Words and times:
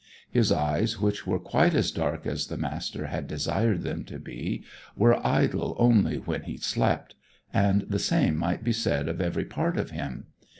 His 0.31 0.51
eyes, 0.51 0.99
which 0.99 1.27
were 1.27 1.37
quite 1.37 1.75
as 1.75 1.91
dark 1.91 2.25
as 2.25 2.47
the 2.47 2.57
Master 2.57 3.05
had 3.05 3.27
desired 3.27 3.83
them 3.83 4.03
to 4.05 4.17
be, 4.17 4.63
were 4.95 5.23
idle 5.23 5.75
only 5.77 6.17
when 6.17 6.41
he 6.41 6.57
slept; 6.57 7.13
and 7.53 7.81
the 7.81 7.99
same 7.99 8.35
might 8.35 8.51
have 8.53 8.63
been 8.63 8.73
said 8.73 9.07
of 9.07 9.21
every 9.21 9.45
part 9.45 9.77
of 9.77 9.91
him. 9.91 10.25